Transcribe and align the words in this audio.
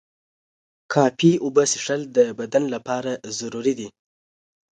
کافی 0.93 1.31
اوبه 1.43 1.63
څښل 1.71 2.01
د 2.17 2.17
بدن 2.39 2.63
لپاره 2.75 3.11
ضروري 3.37 3.73
دي. 3.79 3.89